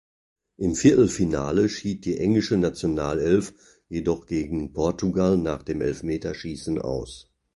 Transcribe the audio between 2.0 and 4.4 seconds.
die englische Nationalelf jedoch